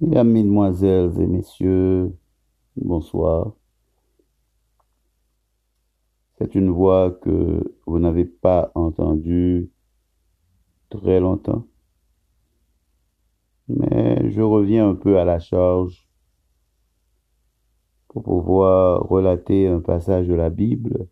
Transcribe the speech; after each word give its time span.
Mesdames, 0.00 0.32
Mesdemoiselles 0.32 1.20
et 1.20 1.26
Messieurs, 1.26 2.16
bonsoir. 2.74 3.52
C'est 6.38 6.54
une 6.54 6.70
voix 6.70 7.10
que 7.10 7.76
vous 7.86 7.98
n'avez 7.98 8.24
pas 8.24 8.72
entendue 8.74 9.70
très 10.88 11.20
longtemps. 11.20 11.66
Mais 13.68 14.30
je 14.30 14.40
reviens 14.40 14.88
un 14.88 14.94
peu 14.94 15.18
à 15.18 15.26
la 15.26 15.38
charge 15.38 16.08
pour 18.08 18.22
pouvoir 18.22 19.02
relater 19.02 19.68
un 19.68 19.80
passage 19.80 20.28
de 20.28 20.34
la 20.34 20.48
Bible 20.48 21.08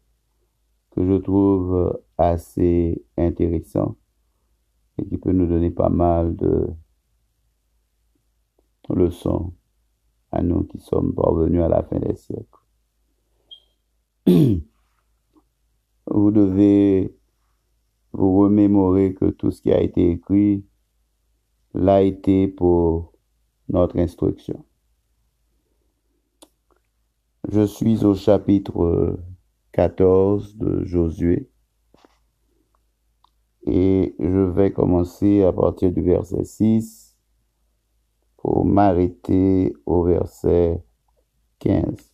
que 0.92 1.04
je 1.06 1.12
trouve 1.12 2.00
assez 2.16 3.04
intéressant 3.18 3.98
et 4.96 5.04
qui 5.06 5.18
peut 5.18 5.32
nous 5.32 5.46
donner 5.46 5.70
pas 5.70 5.90
mal 5.90 6.34
de 6.36 6.70
leçons 8.94 9.52
à 10.30 10.42
nous 10.42 10.64
qui 10.64 10.78
sommes 10.78 11.14
parvenus 11.14 11.62
à 11.62 11.68
la 11.68 11.82
fin 11.82 11.98
des 11.98 12.16
siècles. 12.16 12.44
Vous 16.06 16.30
devez 16.30 17.14
vous 18.12 18.38
remémorer 18.38 19.14
que 19.14 19.26
tout 19.26 19.50
ce 19.50 19.62
qui 19.62 19.72
a 19.72 19.80
été 19.80 20.10
écrit 20.10 20.64
l'a 21.74 22.02
été 22.02 22.48
pour 22.48 23.12
notre 23.68 23.98
instruction. 23.98 24.64
Je 27.48 27.64
suis 27.66 28.04
au 28.04 28.14
chapitre 28.14 29.18
14 29.72 30.56
de 30.56 30.84
Josué 30.84 31.50
et 33.66 34.14
je 34.18 34.40
vais 34.40 34.72
commencer 34.72 35.42
à 35.42 35.52
partir 35.52 35.92
du 35.92 36.02
verset 36.02 36.44
6 36.44 37.07
pour 38.38 38.64
m'arrêter 38.64 39.74
au 39.84 40.04
verset 40.04 40.82
15. 41.58 42.12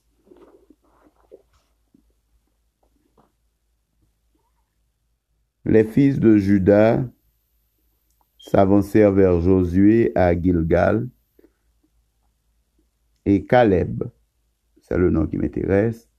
Les 5.67 5.85
fils 5.85 6.19
de 6.19 6.37
Judas 6.37 7.05
s'avancèrent 8.39 9.13
vers 9.13 9.41
Josué 9.41 10.13
à 10.15 10.39
Gilgal 10.39 11.09
et 13.25 13.47
Caleb, 13.47 14.05
c'est 14.83 14.99
le 14.99 15.11
nom 15.11 15.27
qui 15.27 15.39
m'intéresse, 15.39 16.11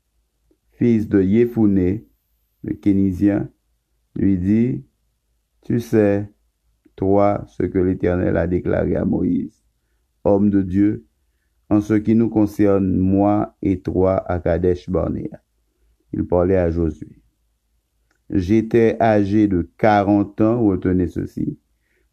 fils 0.72 1.08
de 1.08 1.22
Yéphoné, 1.22 2.08
le 2.64 2.74
Kénisien, 2.74 3.50
lui 4.16 4.38
dit, 4.38 4.86
Tu 5.62 5.80
sais, 5.80 6.32
toi, 6.96 7.44
ce 7.48 7.64
que 7.64 7.78
l'Éternel 7.78 8.38
a 8.38 8.48
déclaré 8.48 8.96
à 8.96 9.06
Moïse, 9.06 9.65
homme 10.26 10.50
de 10.50 10.62
Dieu, 10.62 11.06
en 11.70 11.82
ce 11.82 11.94
qui 11.94 12.16
nous 12.16 12.30
concerne, 12.30 12.98
moi 12.98 13.56
et 13.62 13.80
toi, 13.80 14.18
à 14.30 14.40
Kadesh 14.40 14.90
Barnea. 14.90 15.42
Il 16.14 16.26
parlait 16.26 16.58
à 16.58 16.70
Josué. 16.70 17.22
J'étais 18.30 18.98
âgé 19.02 19.48
de 19.48 19.70
quarante 19.78 20.42
ans, 20.42 20.64
retenez 20.64 21.08
ceci, 21.08 21.58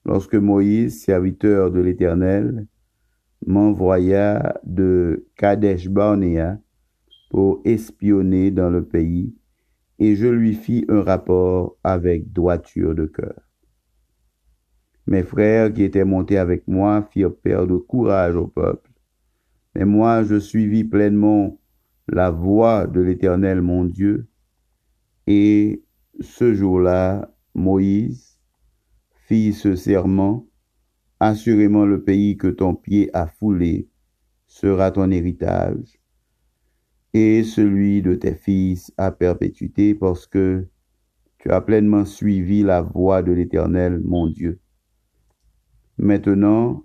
lorsque 0.04 0.34
Moïse, 0.34 1.02
serviteur 1.02 1.70
de 1.70 1.80
l'Éternel, 1.80 2.66
m'envoya 3.46 4.60
de 4.64 5.26
Kadesh 5.36 5.88
Barnea 5.88 6.58
pour 7.30 7.60
espionner 7.64 8.50
dans 8.50 8.70
le 8.70 8.84
pays, 8.84 9.34
et 9.98 10.16
je 10.16 10.26
lui 10.26 10.54
fis 10.54 10.84
un 10.88 11.02
rapport 11.02 11.76
avec 11.82 12.32
droiture 12.32 12.94
de 12.94 13.06
cœur. 13.06 13.40
Mes 15.12 15.24
frères 15.24 15.70
qui 15.74 15.82
étaient 15.82 16.06
montés 16.06 16.38
avec 16.38 16.66
moi 16.66 17.06
firent 17.12 17.36
perdre 17.36 17.76
courage 17.76 18.34
au 18.34 18.46
peuple, 18.46 18.90
mais 19.74 19.84
moi 19.84 20.24
je 20.24 20.40
suivis 20.40 20.84
pleinement 20.84 21.60
la 22.08 22.30
voie 22.30 22.86
de 22.86 23.02
l'Éternel 23.02 23.60
mon 23.60 23.84
Dieu, 23.84 24.26
et 25.26 25.84
ce 26.20 26.54
jour-là, 26.54 27.30
Moïse 27.54 28.38
fit 29.26 29.52
ce 29.52 29.76
serment, 29.76 30.46
assurément 31.20 31.84
le 31.84 32.02
pays 32.02 32.38
que 32.38 32.48
ton 32.48 32.74
pied 32.74 33.10
a 33.12 33.26
foulé 33.26 33.90
sera 34.46 34.92
ton 34.92 35.10
héritage, 35.10 36.00
et 37.12 37.44
celui 37.44 38.00
de 38.00 38.14
tes 38.14 38.34
fils 38.34 38.94
à 38.96 39.12
perpétuité, 39.12 39.94
parce 39.94 40.26
que 40.26 40.66
tu 41.36 41.50
as 41.50 41.60
pleinement 41.60 42.06
suivi 42.06 42.62
la 42.62 42.80
voie 42.80 43.22
de 43.22 43.32
l'Éternel, 43.32 44.00
mon 44.02 44.26
Dieu. 44.26 44.58
Maintenant, 45.98 46.82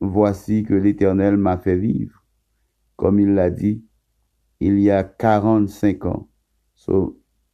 voici 0.00 0.62
que 0.62 0.74
l'Éternel 0.74 1.36
m'a 1.36 1.58
fait 1.58 1.76
vivre, 1.76 2.24
comme 2.96 3.20
il 3.20 3.34
l'a 3.34 3.50
dit, 3.50 3.84
il 4.60 4.78
y 4.78 4.90
a 4.90 5.02
quarante-cinq 5.04 6.04
ans. 6.06 6.28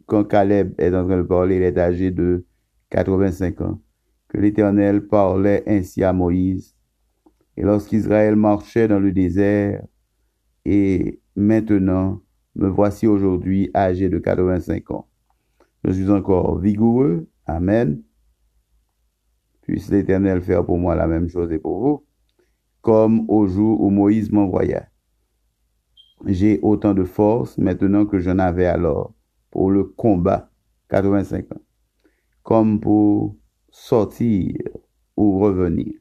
quand 0.06 0.24
Caleb 0.24 0.74
est 0.78 0.94
en 0.94 1.06
train 1.06 1.18
de 1.18 1.22
parler, 1.22 1.56
il 1.56 1.62
est 1.62 1.78
âgé 1.78 2.10
de 2.10 2.46
85 2.90 3.60
ans, 3.62 3.80
que 4.28 4.38
l'Éternel 4.38 5.06
parlait 5.06 5.62
ainsi 5.66 6.02
à 6.02 6.12
Moïse. 6.12 6.74
Et 7.56 7.62
lorsqu'Israël 7.62 8.36
marchait 8.36 8.88
dans 8.88 9.00
le 9.00 9.12
désert, 9.12 9.84
et 10.64 11.20
maintenant, 11.34 12.22
me 12.54 12.68
voici 12.68 13.06
aujourd'hui 13.06 13.70
âgé 13.74 14.08
de 14.08 14.18
85 14.18 14.90
ans. 14.90 15.08
Je 15.84 15.92
suis 15.92 16.10
encore 16.10 16.58
vigoureux. 16.58 17.28
Amen. 17.46 18.02
Puisse 19.68 19.90
l'Éternel 19.90 20.40
faire 20.40 20.64
pour 20.64 20.78
moi 20.78 20.94
la 20.94 21.06
même 21.06 21.28
chose 21.28 21.52
et 21.52 21.58
pour 21.58 21.78
vous, 21.78 22.06
comme 22.80 23.28
au 23.28 23.46
jour 23.46 23.82
où 23.82 23.90
Moïse 23.90 24.32
m'envoya. 24.32 24.88
J'ai 26.24 26.58
autant 26.62 26.94
de 26.94 27.04
force 27.04 27.58
maintenant 27.58 28.06
que 28.06 28.18
j'en 28.18 28.38
avais 28.38 28.64
alors 28.64 29.12
pour 29.50 29.70
le 29.70 29.84
combat, 29.84 30.50
85 30.88 31.52
ans, 31.52 31.60
comme 32.42 32.80
pour 32.80 33.36
sortir 33.68 34.56
ou 35.18 35.38
revenir. 35.38 35.92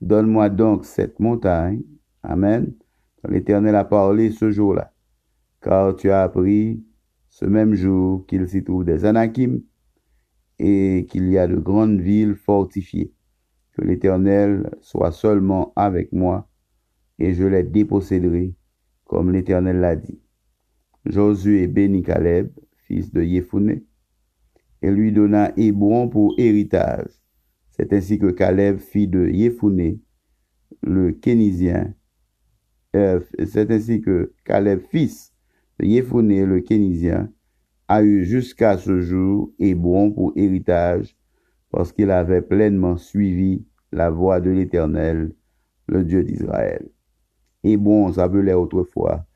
Donne-moi 0.00 0.48
donc 0.48 0.84
cette 0.84 1.20
montagne. 1.20 1.82
Amen 2.24 2.74
L'Éternel 3.28 3.76
a 3.76 3.84
parlé 3.84 4.32
ce 4.32 4.50
jour-là, 4.50 4.92
car 5.62 5.94
tu 5.94 6.10
as 6.10 6.22
appris 6.22 6.82
ce 7.28 7.44
même 7.44 7.74
jour 7.74 8.26
qu'il 8.26 8.48
s'y 8.48 8.64
trouve 8.64 8.84
des 8.84 9.04
Anakim 9.04 9.62
et 10.60 11.06
qu'il 11.08 11.30
y 11.30 11.38
a 11.38 11.46
de 11.46 11.56
grandes 11.56 12.00
villes 12.00 12.36
fortifiées. 12.36 13.12
Que 13.72 13.82
l'Éternel 13.82 14.70
soit 14.80 15.12
seulement 15.12 15.72
avec 15.74 16.12
moi 16.12 16.48
et 17.18 17.34
je 17.34 17.44
les 17.44 17.62
déposséderai, 17.62 18.54
comme 19.04 19.32
l'Éternel 19.32 19.78
l'a 19.80 19.96
dit. 19.96 20.20
Josué 21.06 21.66
bénit 21.66 22.02
Caleb, 22.02 22.50
fils 22.86 23.12
de 23.12 23.22
Yéphoné, 23.22 23.84
et 24.82 24.90
lui 24.90 25.12
donna 25.12 25.52
Hébron 25.56 26.08
pour 26.08 26.34
héritage. 26.38 27.10
C'est 27.70 27.92
ainsi 27.92 28.18
que 28.18 28.30
Caleb, 28.30 28.78
fit 28.78 29.08
de 29.08 29.28
Yéphoné, 29.28 30.00
le 30.82 31.12
Kénisien, 31.12 31.94
euh, 32.96 33.20
c'est 33.46 33.70
ainsi 33.70 34.00
que 34.00 34.32
Caleb, 34.44 34.80
fils 34.90 35.32
de 35.78 35.86
Yéphoné, 35.86 36.44
le 36.44 36.60
Kénisien, 36.60 37.32
a 37.90 38.04
eu 38.04 38.24
jusqu'à 38.24 38.78
ce 38.78 39.00
jour 39.00 39.50
Hébron 39.58 40.12
pour 40.12 40.32
héritage, 40.36 41.16
parce 41.72 41.92
qu'il 41.92 42.12
avait 42.12 42.40
pleinement 42.40 42.96
suivi 42.96 43.66
la 43.90 44.10
voie 44.10 44.40
de 44.40 44.50
l'Éternel, 44.50 45.34
le 45.88 46.04
Dieu 46.04 46.22
d'Israël. 46.22 46.88
Hébron 47.64 48.12
s'appelait 48.12 48.54
autrefois 48.54 49.26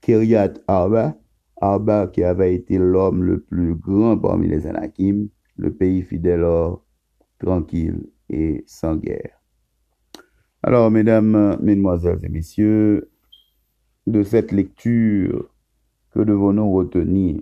Kiryat 0.00 0.54
Arba, 0.66 1.18
Arba 1.60 2.06
qui 2.06 2.24
avait 2.24 2.54
été 2.54 2.78
l'homme 2.78 3.22
le 3.22 3.40
plus 3.40 3.74
grand 3.74 4.16
parmi 4.16 4.48
les 4.48 4.66
Anakim, 4.66 5.28
le 5.56 5.70
pays 5.70 6.00
fidèle 6.00 6.44
or, 6.44 6.82
tranquille 7.38 8.08
et 8.30 8.64
sans 8.66 8.96
guerre. 8.96 9.42
Alors, 10.62 10.90
mesdames, 10.90 11.58
mesdemoiselles 11.60 12.20
et 12.22 12.30
messieurs, 12.30 13.10
de 14.06 14.22
cette 14.22 14.50
lecture, 14.50 15.50
que 16.12 16.20
devons-nous 16.20 16.72
retenir? 16.72 17.40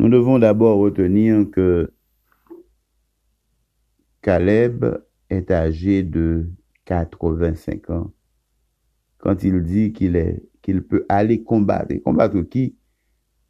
Nous 0.00 0.08
devons 0.08 0.38
d'abord 0.38 0.78
retenir 0.78 1.50
que 1.50 1.92
Caleb 4.22 4.86
est 5.28 5.50
âgé 5.50 6.02
de 6.02 6.48
85 6.86 7.90
ans 7.90 8.10
quand 9.18 9.44
il 9.44 9.62
dit 9.62 9.92
qu'il 9.92 10.84
peut 10.84 11.04
aller 11.10 11.42
combattre. 11.44 11.90
Et 11.90 12.00
combattre 12.00 12.40
qui? 12.40 12.78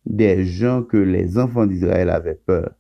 Des 0.05 0.45
gens 0.45 0.83
que 0.83 0.97
les 0.97 1.39
enfants 1.39 1.67
d'Israël 1.67 2.11
avaient 2.11 2.35
peur, 2.35 2.75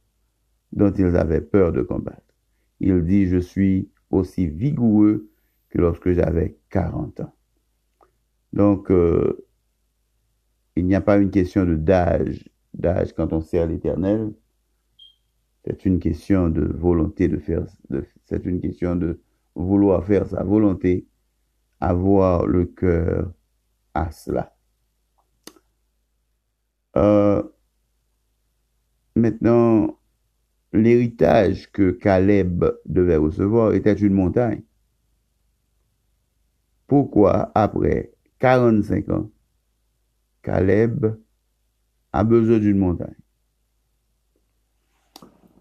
dont 0.72 0.92
ils 0.92 1.14
avaient 1.14 1.40
peur 1.40 1.70
de 1.70 1.82
combattre. 1.82 2.34
Il 2.80 3.04
dit, 3.04 3.28
je 3.28 3.38
suis 3.38 3.88
aussi 4.10 4.48
vigoureux 4.48 5.30
que 5.68 5.78
lorsque 5.78 6.10
j'avais 6.10 6.58
40 6.70 7.20
ans. 7.20 7.34
Donc, 8.52 8.90
euh, 8.90 9.46
il 10.74 10.86
n'y 10.86 10.96
a 10.96 11.00
pas 11.00 11.18
une 11.18 11.30
question 11.30 11.64
de 11.64 11.76
d'âge, 11.76 12.50
d'âge 12.74 13.12
quand 13.14 13.32
on 13.32 13.40
sert 13.40 13.66
l'éternel. 13.66 14.32
C'est 15.64 15.84
une 15.84 15.98
question 15.98 16.48
de 16.48 16.62
volonté 16.62 17.28
de 17.28 17.38
faire, 17.38 17.64
c'est 18.24 18.46
une 18.46 18.60
question 18.60 18.96
de 18.96 19.20
vouloir 19.54 20.04
faire 20.04 20.26
sa 20.26 20.42
volonté, 20.42 21.06
avoir 21.80 22.46
le 22.46 22.64
cœur 22.64 23.32
à 23.94 24.10
cela. 24.10 24.56
Euh, 26.96 27.42
maintenant, 29.14 29.98
l'héritage 30.72 31.70
que 31.72 31.90
Caleb 31.90 32.64
devait 32.86 33.16
recevoir 33.16 33.74
était 33.74 33.92
une 33.92 34.14
montagne. 34.14 34.62
Pourquoi, 36.86 37.52
après 37.54 38.12
45 38.38 39.08
ans, 39.10 39.30
Caleb 40.42 41.06
a 42.12 42.24
besoin 42.24 42.58
d'une 42.58 42.78
montagne? 42.78 43.14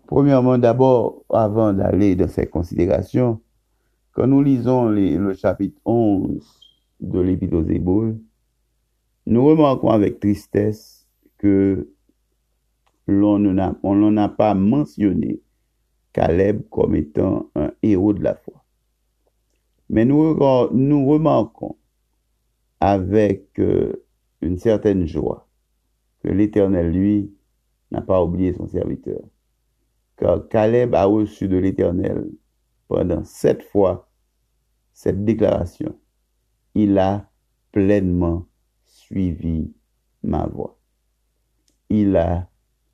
Premièrement, 0.07 0.57
d'abord, 0.57 1.24
avant 1.30 1.74
d'aller 1.74 2.16
dans 2.16 2.28
ces 2.28 2.48
considérations, 2.48 3.42
quand 4.13 4.28
nous 4.28 4.42
lisons 4.42 4.90
le 4.90 5.34
chapitre 5.34 5.80
11 5.86 6.44
de 7.00 7.19
l'Épître 7.19 7.56
aux 7.56 7.63
Hébreux, 7.63 8.19
nous 9.28 9.46
remarquons 9.46 9.92
avec 9.92 10.19
tristesse 10.19 11.07
que 11.38 11.88
l'on 13.06 13.40
n'en 13.40 14.18
a 14.18 14.30
pas 14.30 14.54
mentionné 14.56 15.42
Caleb 16.13 16.63
comme 16.69 16.96
étant 16.96 17.50
un 17.56 17.72
héros 17.84 18.13
de 18.13 18.24
la 18.24 18.36
foi. 18.36 18.63
Mais 19.90 20.06
nous, 20.06 20.34
remarquons 20.34 21.75
avec 22.80 23.60
euh, 23.60 24.06
une 24.42 24.57
certaine 24.57 25.06
joie 25.06 25.49
que 26.24 26.30
l'Éternel, 26.30 26.92
lui, 26.92 27.33
n'a 27.92 28.01
pas 28.01 28.24
oublié 28.24 28.54
son 28.54 28.68
serviteur 28.68 29.19
car 30.19 30.48
Caleb 30.50 30.94
a 30.95 31.06
reçu 31.06 31.48
de 31.48 31.57
l'Éternel 31.57 32.30
pendant 32.88 33.24
sept 33.24 33.63
fois 33.63 34.12
cette 34.92 35.24
déclaration. 35.24 35.98
Il 36.75 36.98
a 37.00 37.30
pleinement 37.71 38.45
suivi 38.86 39.74
ma 40.24 40.45
voix. 40.45 40.77
Il 41.89 42.18
a 42.18 42.50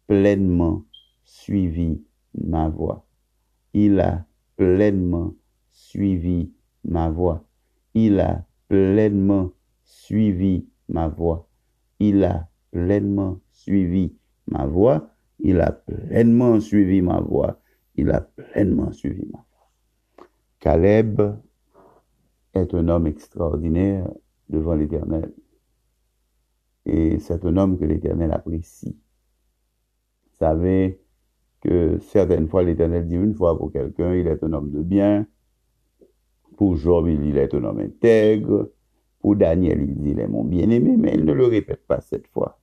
pleinement 0.05 0.83
suivi 1.23 2.03
ma 2.35 2.69
voix. 2.69 3.07
Il 3.73 3.99
a 3.99 4.25
pleinement 4.55 5.33
suivi 5.71 6.53
ma 6.83 7.09
voix. 7.09 7.43
Il 7.95 8.19
a 8.19 8.45
pleinement 8.67 9.51
suivi 9.83 10.67
ma 10.89 11.07
voix. 11.07 11.49
Il 11.99 12.23
a 12.23 12.47
pleinement 12.75 13.39
suivi 13.51 14.17
ma 14.47 14.65
voix. 14.65 15.09
Il 15.39 15.61
a 15.61 15.71
pleinement 15.71 16.59
suivi 16.59 17.01
ma 17.01 17.21
voix. 17.21 17.61
Il 17.95 18.11
a 18.11 18.19
pleinement 18.19 18.91
suivi 18.91 19.25
ma 19.31 19.45
voix. 19.49 20.27
Caleb 20.59 21.21
est 22.53 22.73
un 22.73 22.87
homme 22.89 23.07
extraordinaire 23.07 24.09
devant 24.49 24.75
l'Éternel. 24.75 25.33
Et 26.85 27.17
c'est 27.19 27.45
un 27.45 27.55
homme 27.55 27.79
que 27.79 27.85
l'Éternel 27.85 28.33
apprécie. 28.33 28.97
Vous 30.25 30.37
savez 30.39 30.99
que 31.61 31.97
certaines 31.99 32.49
fois 32.49 32.63
l'Éternel 32.63 33.07
dit 33.07 33.15
une 33.15 33.33
fois 33.33 33.57
pour 33.57 33.71
quelqu'un, 33.71 34.13
il 34.15 34.27
est 34.27 34.43
un 34.43 34.51
homme 34.51 34.71
de 34.71 34.81
bien. 34.81 35.25
Pour 36.57 36.75
Job, 36.75 37.07
il 37.07 37.37
est 37.37 37.53
un 37.53 37.63
homme 37.63 37.79
intègre. 37.79 38.69
Pour 39.19 39.37
Daniel, 39.37 39.81
il 39.81 39.95
dit, 39.95 40.09
il 40.11 40.19
est 40.19 40.27
mon 40.27 40.43
bien-aimé, 40.43 40.95
mais 40.97 41.13
il 41.15 41.23
ne 41.23 41.33
le 41.33 41.45
répète 41.45 41.87
pas 41.87 42.01
cette 42.01 42.27
fois. 42.27 42.59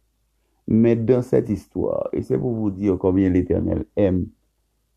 Mais 0.67 0.97
dans 0.97 1.23
cette 1.23 1.49
histoire, 1.49 2.09
et 2.13 2.23
c'est 2.23 2.39
pour 2.39 2.53
vous 2.53 2.71
dire 2.71 2.97
combien 2.99 3.29
l'Éternel 3.29 3.85
aime 3.97 4.29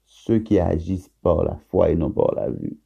ceux 0.05 0.39
qui 0.39 0.59
agissent 0.59 1.11
par 1.21 1.43
la 1.43 1.57
foi 1.69 1.89
et 1.89 1.95
non 1.95 2.11
par 2.11 2.33
la 2.35 2.49
vue. 2.49 2.77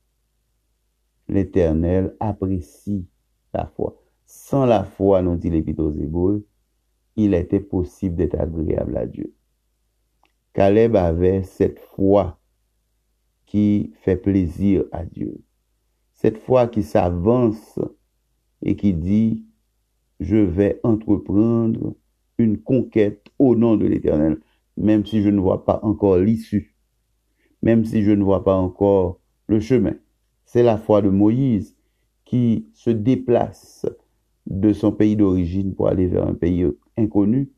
L'Éternel 1.27 2.15
apprécie 2.19 3.05
la 3.53 3.65
foi. 3.65 3.95
Sans 4.25 4.65
la 4.65 4.83
foi, 4.83 5.21
nous 5.21 5.35
dit 5.35 5.49
l'Épître 5.49 5.83
aux 5.83 5.91
Hébreux, 5.91 6.45
il 7.15 7.33
était 7.33 7.59
possible 7.59 8.15
d'être 8.15 8.39
agréable 8.39 8.97
à 8.97 9.05
Dieu. 9.05 9.33
Caleb 10.53 10.95
avait 10.95 11.43
cette 11.43 11.79
foi 11.79 12.39
qui 13.45 13.93
fait 14.01 14.15
plaisir 14.15 14.85
à 14.91 15.03
Dieu. 15.03 15.41
Cette 16.13 16.37
foi 16.37 16.67
qui 16.67 16.83
s'avance 16.83 17.79
et 18.61 18.75
qui 18.75 18.93
dit, 18.93 19.45
je 20.19 20.37
vais 20.37 20.79
entreprendre 20.83 21.95
une 22.39 22.57
conquête 22.57 23.27
au 23.37 23.55
nom 23.55 23.75
de 23.75 23.85
l'Éternel, 23.85 24.39
même 24.77 25.05
si 25.05 25.21
je 25.21 25.29
ne 25.29 25.39
vois 25.39 25.65
pas 25.65 25.79
encore 25.83 26.17
l'issue, 26.17 26.75
même 27.61 27.85
si 27.85 28.03
je 28.03 28.11
ne 28.11 28.23
vois 28.23 28.43
pas 28.43 28.55
encore 28.55 29.19
le 29.47 29.59
chemin. 29.59 29.95
C'est 30.45 30.63
la 30.63 30.77
foi 30.77 31.01
de 31.01 31.09
Moïse 31.09 31.75
qui 32.25 32.67
se 32.73 32.89
déplace 32.89 33.85
de 34.47 34.73
son 34.73 34.91
pays 34.91 35.15
d'origine 35.15 35.75
pour 35.75 35.89
aller 35.89 36.07
vers 36.07 36.27
un 36.27 36.33
pays 36.33 36.65
inconnu, 36.97 37.51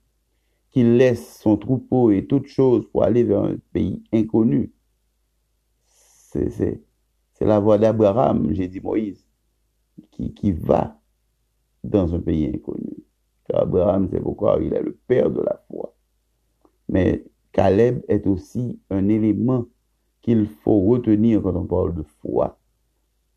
qui 0.71 0.83
laisse 0.83 1.39
son 1.39 1.57
troupeau 1.57 2.11
et 2.11 2.25
toutes 2.25 2.47
choses 2.47 2.85
pour 2.91 3.03
aller 3.03 3.23
vers 3.23 3.43
un 3.43 3.57
pays 3.73 4.01
inconnu. 4.11 4.73
C'est 6.33 6.81
la 7.41 7.59
voix 7.59 7.77
d'Abraham, 7.77 8.53
j'ai 8.53 8.67
dit 8.67 8.79
Moïse, 8.79 9.27
qui, 10.11 10.33
qui 10.33 10.51
va 10.53 10.99
dans 11.83 12.13
un 12.15 12.19
pays 12.19 12.47
inconnu. 12.47 13.00
Abraham, 13.53 14.07
c'est 14.12 14.19
pourquoi 14.19 14.59
il 14.62 14.74
est 14.74 14.81
le 14.81 14.98
père 15.07 15.30
de 15.30 15.42
la 15.42 15.62
foi. 15.68 15.94
Mais 16.89 17.24
Caleb 17.51 18.01
est 18.07 18.27
aussi 18.27 18.80
un 18.89 19.07
élément 19.09 19.65
qu'il 20.21 20.48
faut 20.48 20.81
retenir 20.81 21.42
quand 21.42 21.56
on 21.56 21.65
parle 21.65 21.94
de 21.95 22.03
foi. 22.21 22.59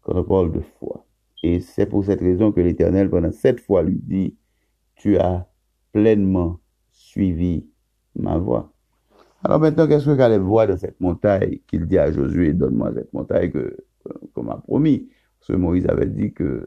Quand 0.03 0.17
on 0.17 0.25
parle 0.25 0.53
de 0.53 0.61
foi. 0.79 1.05
Et 1.43 1.61
c'est 1.61 1.87
pour 1.87 2.05
cette 2.05 2.21
raison 2.21 2.53
que 2.53 2.61
l'Éternel, 2.61 3.11
pendant 3.11 3.33
sept 3.33 3.61
fois, 3.61 3.83
lui 3.83 4.01
dit, 4.03 4.37
tu 4.97 5.17
as 5.19 5.47
pleinement 5.93 6.61
suivi 6.91 7.67
ma 8.17 8.39
voix. 8.39 8.73
Alors 9.43 9.61
maintenant, 9.61 9.87
qu'est-ce 9.87 10.07
que 10.07 10.17
Caleb 10.17 10.43
voit 10.43 10.67
dans 10.67 10.79
cette 10.79 11.01
montagne 11.01 11.59
qu'il 11.67 11.87
dit 11.87 11.99
à 11.99 12.11
Josué, 12.11 12.55
donne-moi 12.55 12.93
cette 12.95 13.13
montagne 13.13 13.51
que, 13.51 13.77
qu'on 14.33 14.43
m'a 14.43 14.57
promis. 14.57 15.09
Parce 15.39 15.49
que 15.49 15.57
Moïse 15.57 15.87
avait 15.87 16.07
dit 16.07 16.33
que 16.33 16.67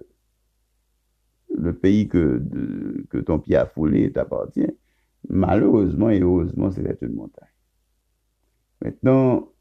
le 1.58 1.74
pays 1.74 2.08
que, 2.08 2.42
que 3.10 3.18
ton 3.18 3.40
pied 3.40 3.56
a 3.56 3.66
foulé 3.66 4.12
t'appartient. 4.12 4.72
Malheureusement 5.30 6.10
et 6.10 6.22
heureusement, 6.22 6.72
c'était 6.72 6.98
une 7.06 7.16
montagne. 7.16 7.48
Maintenant, 8.82 9.52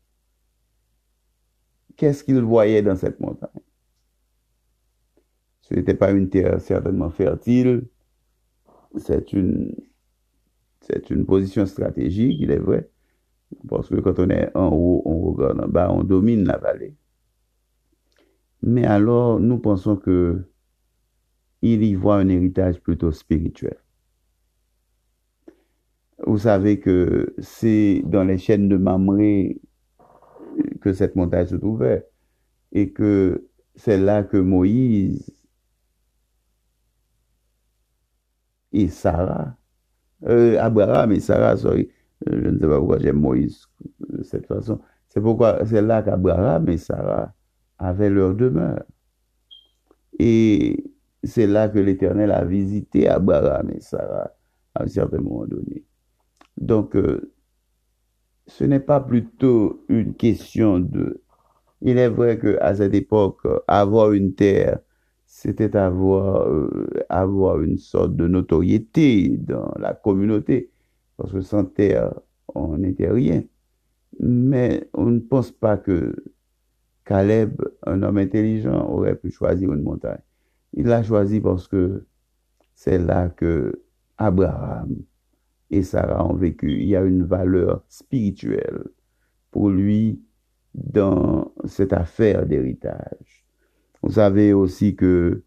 qu'est-ce 1.96 2.22
qu'il 2.22 2.40
voyait 2.40 2.82
dans 2.82 2.96
cette 2.96 3.19
montagne? 3.20 3.50
Ce 5.62 5.75
n'était 5.75 5.94
pas 5.94 6.12
une 6.12 6.28
terre 6.28 6.61
certainement 6.61 7.11
fertile. 7.11 7.88
C'est 8.97 9.32
une, 9.32 9.75
c'est 10.80 11.11
une 11.11 11.26
position 11.26 11.66
stratégique, 11.66 12.37
il 12.40 12.50
est 12.50 12.59
vrai. 12.59 12.88
Parce 13.68 13.88
que 13.88 13.97
quand 13.97 14.18
on 14.18 14.28
est 14.30 14.54
en 14.56 14.68
haut, 14.73 15.02
on 15.04 15.32
regarde 15.32 15.61
en 15.61 15.68
bas, 15.68 15.90
on 15.90 16.04
domine 16.04 16.44
la 16.44 16.59
vallée. 16.59 16.94
Mais 18.62 18.85
alors, 18.85 19.40
nous 19.40 19.59
pensons 19.59 19.97
que 19.97 20.44
il 21.75 21.85
y 21.85 21.94
voit 21.94 22.16
un 22.16 22.28
héritage 22.28 22.80
plutôt 22.80 23.12
spirituel. 23.12 23.76
Vous 26.26 26.38
savez 26.38 26.80
que 26.80 27.35
c'est 27.38 28.02
dans 28.06 28.25
les 28.25 28.38
chaînes 28.38 28.68
de 28.68 28.76
Mamré 28.76 29.61
que 30.80 30.92
cette 30.92 31.16
montagne 31.16 31.46
se 31.46 31.56
trouvait 31.56 32.06
et 32.73 32.92
que 32.92 33.49
c'est 33.75 33.99
là 33.99 34.23
que 34.23 34.38
Moïse 34.38 35.30
et 38.73 38.88
Sarah, 38.88 39.56
euh, 40.25 40.58
Abraham 40.61 41.12
et 41.12 41.20
Sarah, 41.20 41.56
sorry, 41.56 41.88
euh, 42.28 42.40
je 42.42 42.49
ne 42.49 42.58
sais 42.58 42.66
pas 42.66 42.78
pourquoi 42.78 42.99
j'aime 42.99 43.20
Moïse 43.20 43.66
de 44.08 44.23
cette 44.23 44.46
façon, 44.46 44.80
c'est 45.08 45.20
pourquoi 45.20 45.64
c'est 45.66 45.82
là 45.82 46.02
qu'Abraham 46.02 46.68
et 46.68 46.78
Sarah 46.78 47.32
avaient 47.78 48.11
leur 48.11 48.35
demeure. 48.35 48.85
Et 50.18 50.85
c'est 51.26 51.47
là 51.47 51.68
que 51.68 51.78
l'Éternel 51.78 52.30
a 52.30 52.45
visité 52.45 53.09
Abraham 53.09 53.71
et 53.71 53.80
Sarah 53.80 54.30
à 54.75 54.85
un 54.85 54.87
certain 54.87 55.18
moment 55.18 55.47
donné. 55.47 55.85
Donc, 56.56 56.97
euh, 56.97 57.33
ce 58.47 58.64
n'est 58.64 58.80
pas 58.80 59.00
plutôt 59.00 59.85
une 59.88 60.14
question 60.14 60.78
de... 60.80 61.23
Il 61.83 61.99
est 61.99 62.09
vrai 62.09 62.38
qu'à 62.38 62.75
cette 62.75 62.95
époque, 62.95 63.40
avoir 63.66 64.12
une 64.12 64.35
terre, 64.35 64.80
c'était 65.26 65.76
avoir, 65.76 66.49
euh, 66.49 66.87
avoir 67.09 67.61
une 67.61 67.78
sorte 67.78 68.16
de 68.16 68.26
notoriété 68.26 69.37
dans 69.37 69.73
la 69.78 69.92
communauté, 69.95 70.71
parce 71.16 71.33
que 71.33 71.40
sans 71.40 71.64
terre, 71.64 72.14
on 72.54 72.78
n'était 72.78 73.11
rien. 73.11 73.42
Mais 74.21 74.88
on 74.95 75.06
ne 75.06 75.21
pense 75.21 75.52
pas 75.52 75.76
que 75.76 76.14
Caleb, 77.04 77.61
un 77.87 78.02
homme 78.02 78.18
intelligent, 78.18 78.88
aurait 78.88 79.16
pu 79.16 79.30
choisir 79.30 79.73
une 79.73 79.83
montagne. 79.83 80.18
Il 80.76 80.87
l'a 80.87 81.02
choisi 81.02 81.40
parce 81.40 81.68
que 81.68 82.06
c'est 82.75 82.99
là 82.99 83.30
que 83.30 83.83
Abraham 84.18 84.95
et 85.71 85.83
Sarah 85.83 86.25
ont 86.26 86.35
vécu. 86.35 86.71
Il 86.73 86.88
y 86.88 86.97
a 86.97 87.02
une 87.02 87.25
valeur 87.25 87.83
spirituelle 87.88 88.85
pour 89.50 89.71
lui 89.71 90.21
dans 90.75 91.52
cette 91.64 91.95
affaire 91.95 92.47
d'héritage. 92.47 93.47
Vous 94.02 94.12
savez 94.12 94.52
aussi 94.52 94.95
que, 94.95 95.42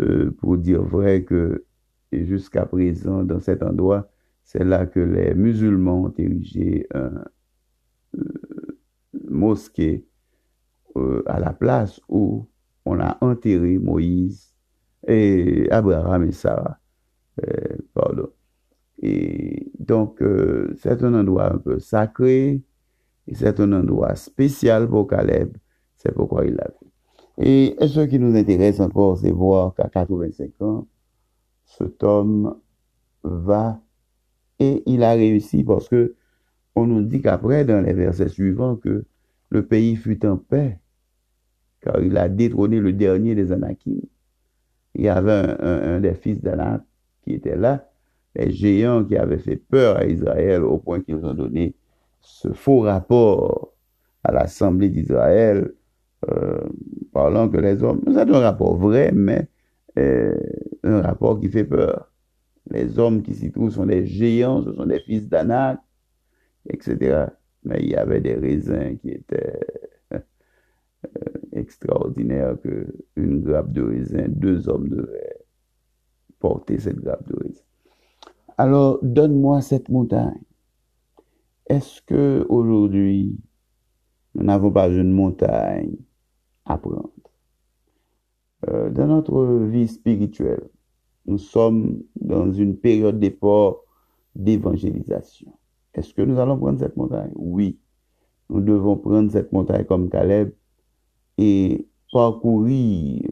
euh, 0.00 0.32
pour 0.38 0.58
dire 0.58 0.82
vrai, 0.82 1.22
que 1.22 1.64
jusqu'à 2.12 2.66
présent, 2.66 3.22
dans 3.22 3.40
cet 3.40 3.62
endroit, 3.62 4.10
c'est 4.42 4.64
là 4.64 4.86
que 4.86 5.00
les 5.00 5.34
musulmans 5.34 6.06
ont 6.06 6.14
érigé 6.18 6.86
un 6.92 7.24
euh, 8.18 8.80
mosquée 9.28 10.04
euh, 10.96 11.22
à 11.26 11.38
la 11.38 11.52
place 11.52 12.00
où 12.08 12.48
on 12.84 12.98
a 12.98 13.16
enterré 13.20 13.78
Moïse 13.78 14.53
et 15.06 15.68
Abraham 15.70 16.24
et 16.24 16.32
Sarah. 16.32 16.78
pardon. 17.94 18.30
Et 19.02 19.70
donc, 19.78 20.22
c'est 20.78 21.02
un 21.02 21.14
endroit 21.14 21.52
un 21.52 21.58
peu 21.58 21.78
sacré, 21.78 22.62
et 23.26 23.34
c'est 23.34 23.60
un 23.60 23.72
endroit 23.72 24.14
spécial 24.16 24.88
pour 24.88 25.06
Caleb. 25.06 25.56
C'est 25.96 26.12
pourquoi 26.14 26.44
il 26.46 26.54
l'a 26.54 26.68
fait. 26.68 26.84
Et 27.38 27.76
ce 27.86 28.00
qui 28.00 28.18
nous 28.18 28.36
intéresse 28.36 28.80
encore, 28.80 29.18
c'est 29.18 29.30
voir 29.30 29.74
qu'à 29.74 29.88
85 29.88 30.50
ans, 30.60 30.86
cet 31.64 32.02
homme 32.04 32.56
va 33.24 33.80
et 34.60 34.82
il 34.86 35.02
a 35.02 35.12
réussi 35.12 35.64
parce 35.64 35.88
que 35.88 36.14
on 36.76 36.86
nous 36.86 37.02
dit 37.02 37.22
qu'après, 37.22 37.64
dans 37.64 37.80
les 37.80 37.92
versets 37.92 38.28
suivants, 38.28 38.76
que 38.76 39.04
le 39.50 39.66
pays 39.66 39.96
fut 39.96 40.24
en 40.26 40.36
paix, 40.36 40.80
car 41.80 42.00
il 42.02 42.16
a 42.16 42.28
détrôné 42.28 42.80
le 42.80 42.92
dernier 42.92 43.34
des 43.34 43.52
Anakim. 43.52 44.00
Il 44.94 45.02
y 45.02 45.08
avait 45.08 45.56
un, 45.60 46.00
des 46.00 46.14
fils 46.14 46.40
d'Anak 46.40 46.82
qui 47.22 47.34
était 47.34 47.56
là, 47.56 47.88
les 48.36 48.50
géants 48.52 49.04
qui 49.04 49.16
avaient 49.16 49.38
fait 49.38 49.56
peur 49.56 49.96
à 49.96 50.06
Israël 50.06 50.62
au 50.62 50.78
point 50.78 51.00
qu'ils 51.00 51.24
ont 51.24 51.34
donné 51.34 51.74
ce 52.20 52.52
faux 52.52 52.80
rapport 52.80 53.72
à 54.22 54.32
l'Assemblée 54.32 54.88
d'Israël, 54.88 55.72
euh, 56.30 56.60
parlant 57.12 57.48
que 57.48 57.58
les 57.58 57.82
hommes, 57.82 58.00
c'est 58.06 58.30
un 58.30 58.40
rapport 58.40 58.76
vrai, 58.76 59.12
mais 59.12 59.48
euh, 59.98 60.34
un 60.82 61.02
rapport 61.02 61.38
qui 61.38 61.48
fait 61.48 61.64
peur. 61.64 62.10
Les 62.70 62.98
hommes 62.98 63.22
qui 63.22 63.34
s'y 63.34 63.52
trouvent 63.52 63.70
sont 63.70 63.86
des 63.86 64.06
géants, 64.06 64.62
ce 64.62 64.72
sont 64.72 64.86
des 64.86 65.00
fils 65.00 65.28
d'Anak, 65.28 65.78
etc. 66.68 67.26
Mais 67.64 67.78
il 67.80 67.90
y 67.90 67.96
avait 67.96 68.20
des 68.20 68.34
raisins 68.34 68.96
qui 68.98 69.10
étaient 69.10 69.60
euh, 71.04 71.30
extraordinaires 71.52 72.56
que 72.62 72.86
une 73.16 73.40
grappe 73.40 73.72
de 73.72 73.82
raisin, 73.82 74.26
deux 74.28 74.68
hommes 74.68 74.88
devaient 74.88 75.36
porter 76.38 76.78
cette 76.78 77.00
grappe 77.00 77.26
de 77.28 77.36
raisin. 77.42 77.62
Alors, 78.56 78.98
donne-moi 79.02 79.60
cette 79.62 79.88
montagne. 79.88 80.42
Est-ce 81.66 82.02
que 82.02 82.46
aujourd'hui, 82.48 83.36
nous 84.34 84.44
n'avons 84.44 84.70
pas 84.70 84.88
une 84.88 85.12
montagne 85.12 85.96
à 86.64 86.78
prendre? 86.78 87.10
Euh, 88.68 88.90
dans 88.90 89.06
notre 89.06 89.44
vie 89.66 89.88
spirituelle, 89.88 90.68
nous 91.26 91.38
sommes 91.38 92.02
dans 92.20 92.52
une 92.52 92.76
période 92.76 93.18
d'effort 93.18 93.84
d'évangélisation. 94.34 95.52
Est-ce 95.94 96.12
que 96.12 96.22
nous 96.22 96.38
allons 96.38 96.58
prendre 96.58 96.78
cette 96.78 96.96
montagne? 96.96 97.32
Oui. 97.34 97.78
Nous 98.50 98.60
devons 98.60 98.96
prendre 98.96 99.30
cette 99.30 99.52
montagne 99.52 99.84
comme 99.84 100.10
Caleb 100.10 100.52
et 101.38 101.86
parcourir, 102.12 103.22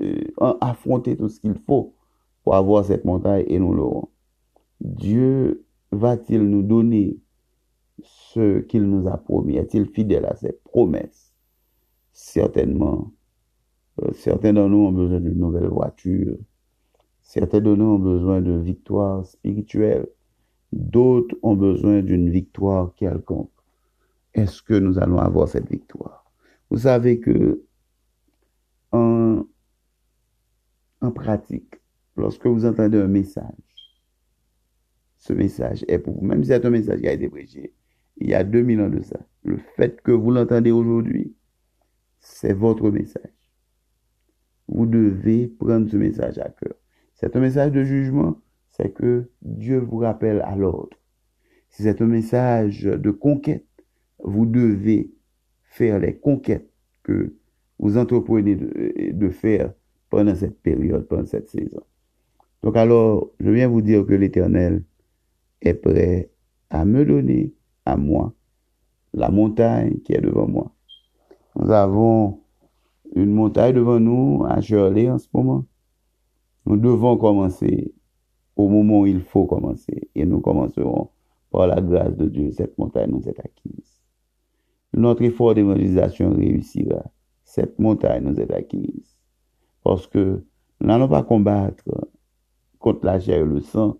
euh, 0.00 0.24
affronter 0.60 1.16
tout 1.16 1.28
ce 1.28 1.40
qu'il 1.40 1.54
faut 1.66 1.94
pour 2.44 2.54
avoir 2.54 2.84
cette 2.84 3.04
montagne 3.04 3.44
et 3.46 3.58
nous 3.58 3.72
l'aurons. 3.72 4.08
Dieu 4.80 5.64
va-t-il 5.92 6.42
nous 6.42 6.62
donner 6.62 7.18
ce 8.02 8.60
qu'il 8.60 8.84
nous 8.84 9.06
a 9.08 9.16
promis? 9.16 9.56
Est-il 9.56 9.86
fidèle 9.86 10.24
à 10.26 10.34
ses 10.34 10.52
promesses? 10.64 11.32
Certainement. 12.12 13.12
Euh, 14.02 14.12
certains 14.14 14.52
de 14.52 14.66
nous 14.66 14.78
ont 14.78 14.92
besoin 14.92 15.20
d'une 15.20 15.38
nouvelle 15.38 15.68
voiture. 15.68 16.36
Certains 17.22 17.60
de 17.60 17.74
nous 17.74 17.84
ont 17.84 17.98
besoin 17.98 18.40
de 18.40 18.52
victoire 18.52 19.24
spirituelle. 19.26 20.08
D'autres 20.72 21.36
ont 21.42 21.54
besoin 21.54 22.02
d'une 22.02 22.30
victoire 22.30 22.94
quelconque. 22.96 23.51
Est-ce 24.34 24.62
que 24.62 24.74
nous 24.74 24.98
allons 24.98 25.18
avoir 25.18 25.48
cette 25.48 25.70
victoire? 25.70 26.32
Vous 26.70 26.78
savez 26.78 27.20
que 27.20 27.64
en, 28.92 29.44
pratique, 31.14 31.74
lorsque 32.16 32.46
vous 32.46 32.64
entendez 32.64 32.98
un 32.98 33.08
message, 33.08 33.44
ce 35.18 35.32
message 35.32 35.84
est 35.88 35.98
pour 35.98 36.14
vous. 36.14 36.26
Même 36.26 36.42
si 36.42 36.48
c'est 36.48 36.64
un 36.64 36.70
message 36.70 37.00
qui 37.00 37.08
a 37.08 37.12
été 37.12 37.28
prêché 37.28 37.74
il 38.16 38.28
y 38.28 38.34
a 38.34 38.44
2000 38.44 38.80
ans 38.80 38.88
de 38.88 39.02
ça. 39.02 39.18
Le 39.42 39.58
fait 39.76 40.00
que 40.02 40.12
vous 40.12 40.30
l'entendez 40.30 40.70
aujourd'hui, 40.70 41.34
c'est 42.20 42.52
votre 42.52 42.90
message. 42.90 43.32
Vous 44.68 44.86
devez 44.86 45.48
prendre 45.48 45.90
ce 45.90 45.96
message 45.96 46.38
à 46.38 46.48
cœur. 46.48 46.74
C'est 47.14 47.36
un 47.36 47.40
message 47.40 47.72
de 47.72 47.84
jugement, 47.84 48.40
c'est 48.68 48.92
que 48.92 49.30
Dieu 49.42 49.78
vous 49.78 49.98
rappelle 49.98 50.40
à 50.42 50.54
l'ordre. 50.56 50.96
Si 51.68 51.82
c'est 51.82 52.00
un 52.00 52.06
message 52.06 52.82
de 52.82 53.10
conquête, 53.10 53.66
vous 54.22 54.46
devez 54.46 55.10
faire 55.64 55.98
les 55.98 56.16
conquêtes 56.16 56.70
que 57.02 57.34
vous 57.78 57.98
entreprenez 57.98 58.54
de, 58.56 59.28
faire 59.30 59.72
pendant 60.10 60.34
cette 60.34 60.60
période, 60.62 61.06
pendant 61.08 61.26
cette 61.26 61.48
saison. 61.48 61.80
Donc 62.62 62.76
alors, 62.76 63.30
je 63.40 63.50
viens 63.50 63.68
vous 63.68 63.82
dire 63.82 64.06
que 64.06 64.14
l'Éternel 64.14 64.84
est 65.60 65.74
prêt 65.74 66.30
à 66.70 66.84
me 66.84 67.04
donner 67.04 67.52
à 67.84 67.96
moi 67.96 68.32
la 69.12 69.30
montagne 69.30 69.98
qui 70.04 70.12
est 70.12 70.20
devant 70.20 70.46
moi. 70.46 70.72
Nous 71.56 71.70
avons 71.70 72.40
une 73.14 73.32
montagne 73.32 73.74
devant 73.74 74.00
nous 74.00 74.44
à 74.48 74.60
Shirley 74.60 75.10
en 75.10 75.18
ce 75.18 75.28
moment. 75.34 75.66
Nous 76.66 76.76
devons 76.76 77.16
commencer 77.16 77.92
au 78.56 78.68
moment 78.68 79.00
où 79.00 79.06
il 79.06 79.20
faut 79.20 79.46
commencer 79.46 80.08
et 80.14 80.24
nous 80.24 80.40
commencerons 80.40 81.10
par 81.50 81.66
la 81.66 81.80
grâce 81.80 82.16
de 82.16 82.28
Dieu. 82.28 82.52
Cette 82.52 82.78
montagne 82.78 83.10
nous 83.10 83.28
est 83.28 83.40
acquise. 83.40 83.91
Notre 84.94 85.22
effort 85.22 85.54
d'évangélisation 85.54 86.34
réussira. 86.34 87.04
Cette 87.44 87.78
montagne 87.78 88.24
nous 88.24 88.38
est 88.38 88.52
acquise. 88.52 89.16
Parce 89.82 90.06
que 90.06 90.44
nous 90.80 90.86
n'allons 90.86 91.08
pas 91.08 91.22
combattre 91.22 91.84
contre 92.78 93.06
la 93.06 93.20
chair 93.20 93.40
et 93.40 93.44
le 93.44 93.60
sang, 93.60 93.98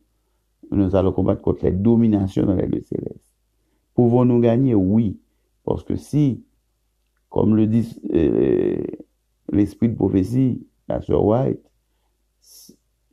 nous 0.70 0.96
allons 0.96 1.12
combattre 1.12 1.42
contre 1.42 1.64
les 1.64 1.72
dominations 1.72 2.46
dans 2.46 2.54
les 2.54 2.66
lieux 2.66 2.82
célestes. 2.82 3.32
Pouvons-nous 3.94 4.40
gagner? 4.40 4.74
Oui. 4.74 5.20
Parce 5.64 5.84
que 5.84 5.96
si, 5.96 6.44
comme 7.28 7.56
le 7.56 7.66
dit 7.66 8.00
euh, 8.12 8.82
l'esprit 9.52 9.88
de 9.88 9.94
prophétie, 9.94 10.66
la 10.88 11.00
sœur 11.00 11.24
White, 11.24 11.60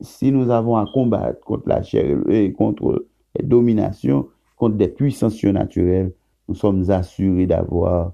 si 0.01 0.31
nous 0.31 0.49
avons 0.49 0.77
à 0.77 0.85
combattre 0.91 1.41
contre 1.41 1.67
la 1.67 1.83
chair 1.83 2.17
et 2.29 2.51
contre 2.53 3.05
les 3.37 3.45
dominations, 3.45 4.29
contre 4.55 4.77
des 4.77 4.87
puissances 4.87 5.35
surnaturelles, 5.35 6.13
nous 6.49 6.55
sommes 6.55 6.89
assurés 6.89 7.45
d'avoir 7.45 8.13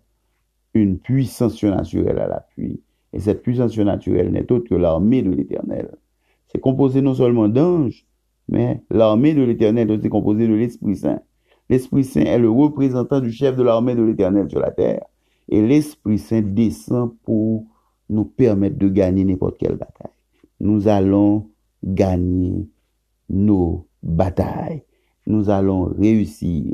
une 0.73 0.99
puissance 0.99 1.53
surnaturelle 1.53 2.19
à 2.19 2.27
l'appui. 2.27 2.81
Et 3.13 3.19
cette 3.21 3.41
puissance 3.41 3.71
surnaturelle 3.71 4.29
n'est 4.29 4.51
autre 4.51 4.67
que 4.67 4.75
l'armée 4.75 5.21
de 5.21 5.31
l'éternel. 5.31 5.95
C'est 6.47 6.59
composé 6.59 7.01
non 7.01 7.13
seulement 7.13 7.47
d'anges, 7.47 8.05
mais 8.49 8.83
l'armée 8.91 9.33
de 9.33 9.41
l'Éternel 9.41 9.89
est 9.89 9.97
aussi 9.97 10.09
composée 10.09 10.49
de 10.49 10.53
l'Esprit 10.53 10.97
Saint. 10.97 11.21
L'Esprit 11.69 12.03
Saint 12.03 12.21
est 12.21 12.37
le 12.37 12.49
représentant 12.49 13.21
du 13.21 13.31
chef 13.31 13.55
de 13.55 13.63
l'armée 13.63 13.95
de 13.95 14.03
l'Éternel 14.03 14.49
sur 14.49 14.59
la 14.59 14.71
terre. 14.71 15.05
Et 15.47 15.65
l'Esprit 15.65 16.19
Saint 16.19 16.41
descend 16.41 17.15
pour 17.23 17.65
nous 18.09 18.25
permettre 18.25 18.77
de 18.77 18.89
gagner 18.89 19.23
n'importe 19.23 19.57
quelle 19.57 19.77
bataille. 19.77 20.11
Nous 20.59 20.89
allons 20.89 21.49
gagner 21.85 22.67
nos 23.29 23.87
batailles. 24.03 24.83
Nous 25.25 25.49
allons 25.49 25.85
réussir. 25.85 26.73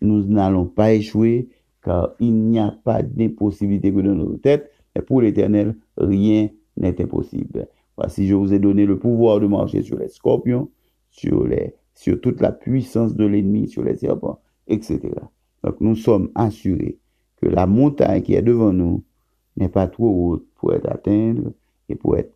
Nous 0.00 0.24
n'allons 0.24 0.66
pas 0.66 0.92
échouer 0.92 1.48
car 1.82 2.14
il 2.20 2.34
n'y 2.34 2.58
a 2.58 2.70
pas 2.84 3.02
d'impossibilité 3.02 3.92
que 3.92 4.00
dans 4.00 4.14
nos 4.14 4.36
têtes. 4.36 4.70
Et 4.96 5.02
pour 5.02 5.20
l'Éternel, 5.20 5.76
rien 5.96 6.48
n'est 6.76 7.00
impossible. 7.00 7.68
Voici, 7.96 8.26
je 8.28 8.34
vous 8.34 8.52
ai 8.52 8.58
donné 8.58 8.86
le 8.86 8.98
pouvoir 8.98 9.40
de 9.40 9.46
marcher 9.46 9.82
sur 9.82 9.98
les 9.98 10.08
scorpions, 10.08 10.70
sur, 11.10 11.46
les, 11.46 11.74
sur 11.94 12.20
toute 12.20 12.40
la 12.40 12.52
puissance 12.52 13.14
de 13.14 13.26
l'ennemi, 13.26 13.68
sur 13.68 13.82
les 13.82 13.96
serpents, 13.96 14.40
etc. 14.66 15.00
Donc 15.64 15.80
nous 15.80 15.96
sommes 15.96 16.30
assurés 16.34 16.98
que 17.36 17.46
la 17.46 17.66
montagne 17.66 18.22
qui 18.22 18.34
est 18.34 18.42
devant 18.42 18.72
nous 18.72 19.02
n'est 19.56 19.68
pas 19.68 19.88
trop 19.88 20.08
haute 20.08 20.46
pour 20.54 20.72
être 20.74 20.88
atteinte 20.90 21.38
et 21.88 21.94
pour 21.94 22.16
être 22.16 22.34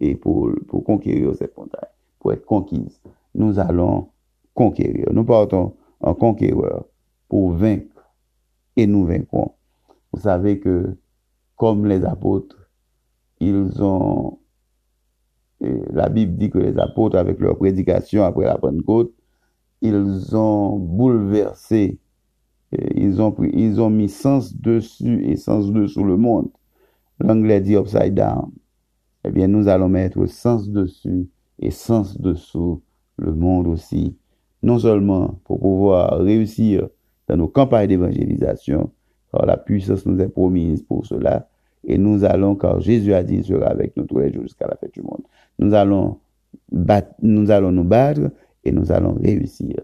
et 0.00 0.14
pour, 0.14 0.50
pour 0.68 0.84
conquérir 0.84 1.34
cette 1.34 1.56
montagne, 1.56 1.90
pour 2.18 2.32
être 2.32 2.44
conquise. 2.46 3.00
Nous 3.34 3.58
allons 3.58 4.08
conquérir. 4.54 5.08
Nous 5.12 5.24
partons 5.24 5.74
en 6.00 6.14
conquéreur 6.14 6.86
pour 7.30 7.52
vaincre 7.52 8.12
et 8.76 8.86
nous 8.86 9.06
vaincrons. 9.06 9.52
Vous 10.12 10.20
savez 10.20 10.60
que 10.60 10.98
comme 11.56 11.86
les 11.86 12.04
apôtres, 12.04 12.70
ils 13.40 13.82
ont 13.82 14.38
la 15.60 16.08
Bible 16.08 16.36
dit 16.36 16.50
que 16.50 16.58
les 16.58 16.78
apôtres, 16.78 17.16
avec 17.16 17.38
leur 17.38 17.56
prédication 17.56 18.24
après 18.24 18.44
la 18.44 18.58
Pentecôte, 18.58 19.12
ils 19.82 20.34
ont 20.34 20.76
bouleversé 20.78 21.98
ils 22.72 23.20
ont, 23.20 23.32
pris, 23.32 23.50
ils 23.52 23.80
ont 23.80 23.90
mis 23.90 24.08
sens 24.08 24.54
dessus 24.54 25.24
et 25.24 25.36
sens 25.36 25.72
dessous 25.72 26.04
le 26.04 26.16
monde. 26.16 26.48
L'anglais 27.18 27.60
dit 27.60 27.74
upside 27.74 28.14
down. 28.14 28.52
Eh 29.24 29.30
bien, 29.30 29.48
nous 29.48 29.68
allons 29.68 29.88
mettre 29.88 30.24
sens 30.26 30.68
dessus 30.68 31.28
et 31.58 31.70
sens 31.70 32.18
dessous 32.20 32.82
le 33.16 33.34
monde 33.34 33.66
aussi. 33.66 34.16
Non 34.62 34.78
seulement 34.78 35.40
pour 35.44 35.60
pouvoir 35.60 36.20
réussir 36.20 36.88
dans 37.30 37.36
nos 37.36 37.48
campagnes 37.48 37.86
d'évangélisation, 37.86 38.90
car 39.30 39.46
la 39.46 39.56
puissance 39.56 40.04
nous 40.04 40.20
est 40.20 40.28
promise 40.28 40.82
pour 40.82 41.06
cela, 41.06 41.48
et 41.84 41.96
nous 41.96 42.24
allons, 42.24 42.56
car 42.56 42.80
Jésus 42.80 43.14
a 43.14 43.22
dit, 43.22 43.36
il 43.36 43.44
sera 43.44 43.68
avec 43.68 43.96
nous 43.96 44.04
tous 44.04 44.18
les 44.18 44.32
jours 44.32 44.42
jusqu'à 44.42 44.66
la 44.66 44.74
fin 44.74 44.88
du 44.92 45.00
monde. 45.00 45.22
Nous 45.60 45.72
allons, 45.72 46.18
nous 47.22 47.50
allons 47.52 47.70
nous 47.70 47.84
battre 47.84 48.32
et 48.64 48.72
nous 48.72 48.90
allons 48.90 49.14
réussir. 49.14 49.76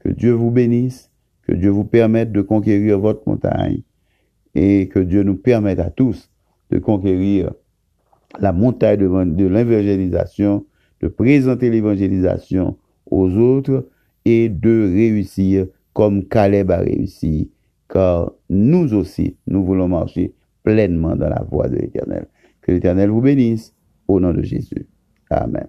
Que 0.00 0.08
Dieu 0.08 0.32
vous 0.32 0.50
bénisse, 0.50 1.10
que 1.46 1.52
Dieu 1.52 1.70
vous 1.70 1.84
permette 1.84 2.32
de 2.32 2.42
conquérir 2.42 2.98
votre 2.98 3.22
montagne 3.26 3.82
et 4.56 4.88
que 4.88 4.98
Dieu 4.98 5.22
nous 5.22 5.36
permette 5.36 5.78
à 5.78 5.90
tous 5.90 6.28
de 6.70 6.78
conquérir 6.78 7.52
la 8.40 8.52
montagne 8.52 8.98
de, 8.98 9.46
l'évangélisation, 9.46 10.66
de 11.00 11.08
présenter 11.08 11.70
l'évangélisation 11.70 12.76
aux 13.08 13.30
autres 13.36 13.88
et 14.24 14.48
de 14.48 14.90
réussir 14.92 15.68
comme 15.92 16.24
Caleb 16.26 16.70
a 16.70 16.78
réussi, 16.78 17.50
car 17.88 18.32
nous 18.48 18.94
aussi, 18.94 19.36
nous 19.46 19.64
voulons 19.64 19.88
marcher 19.88 20.34
pleinement 20.62 21.16
dans 21.16 21.28
la 21.28 21.42
voie 21.50 21.68
de 21.68 21.76
l'Éternel. 21.76 22.26
Que 22.60 22.72
l'Éternel 22.72 23.10
vous 23.10 23.22
bénisse 23.22 23.74
au 24.06 24.20
nom 24.20 24.32
de 24.32 24.42
Jésus. 24.42 24.86
Amen. 25.30 25.68